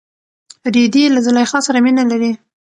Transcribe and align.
رېدی 0.75 1.03
له 1.15 1.19
زلیخا 1.25 1.59
سره 1.67 1.79
مینه 1.85 2.03
لري. 2.11 2.31